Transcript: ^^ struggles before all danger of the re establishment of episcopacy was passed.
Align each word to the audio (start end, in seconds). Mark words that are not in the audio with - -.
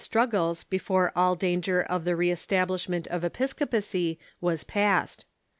^^ 0.01 0.03
struggles 0.03 0.63
before 0.63 1.11
all 1.15 1.35
danger 1.35 1.79
of 1.79 2.05
the 2.05 2.15
re 2.15 2.31
establishment 2.31 3.05
of 3.09 3.23
episcopacy 3.23 4.17
was 4.39 4.63
passed. 4.63 5.27